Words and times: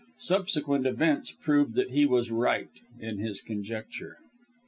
Subsequent 0.17 0.87
events 0.87 1.31
proved 1.31 1.75
that 1.75 1.91
he 1.91 2.07
was 2.07 2.31
right 2.31 2.71
in 2.99 3.19
his 3.19 3.39
conjecture. 3.39 4.17